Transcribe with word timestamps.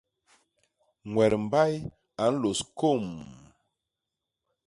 Ñwet 1.11 1.33
mbay 1.45 1.73
a 2.23 2.25
nlôs 2.33 2.59
kômm!. 2.79 3.07